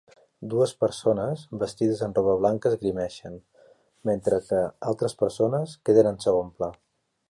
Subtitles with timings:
[0.53, 3.39] Dues persones vestides amb roba blanca esgrimeixen,
[4.13, 6.77] mentre que altres persones queden en segon pla.